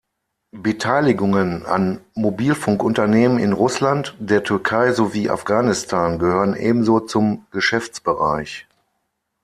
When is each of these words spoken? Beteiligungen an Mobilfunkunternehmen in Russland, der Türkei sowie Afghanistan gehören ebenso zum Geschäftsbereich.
Beteiligungen 0.57 1.63
an 1.63 2.01
Mobilfunkunternehmen 2.15 3.37
in 3.37 3.53
Russland, 3.53 4.15
der 4.19 4.43
Türkei 4.43 4.93
sowie 4.93 5.29
Afghanistan 5.29 6.17
gehören 6.17 6.55
ebenso 6.55 7.01
zum 7.01 7.45
Geschäftsbereich. 7.51 8.65